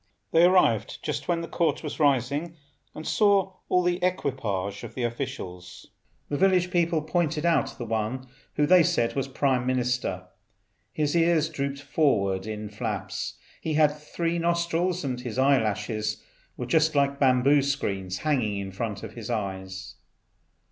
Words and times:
They 0.31 0.45
arrived 0.45 1.03
just 1.03 1.27
when 1.27 1.41
the 1.41 1.47
Court 1.47 1.83
was 1.83 1.99
rising, 1.99 2.55
and 2.95 3.05
saw 3.05 3.57
all 3.69 3.83
the 3.83 4.03
equipages 4.03 4.83
of 4.83 4.95
the 4.95 5.03
officials. 5.03 5.91
The 6.27 6.37
village 6.39 6.71
people 6.71 7.03
pointed 7.03 7.45
out 7.45 7.79
one 7.79 8.27
who 8.55 8.65
they 8.65 8.81
said 8.81 9.13
was 9.15 9.27
Prime 9.27 9.67
Minister. 9.67 10.25
His 10.91 11.15
ears 11.15 11.49
drooped 11.49 11.83
forward 11.83 12.47
in 12.47 12.67
flaps; 12.67 13.35
he 13.61 13.75
had 13.75 13.95
three 13.95 14.39
nostrils, 14.39 15.03
and 15.03 15.21
his 15.21 15.37
eye 15.37 15.61
lashes 15.61 16.23
were 16.57 16.65
just 16.65 16.95
like 16.95 17.19
bamboo 17.19 17.61
screens 17.61 18.17
hanging 18.17 18.57
in 18.57 18.71
front 18.71 19.03
of 19.03 19.13
his 19.13 19.29
eyes. 19.29 19.97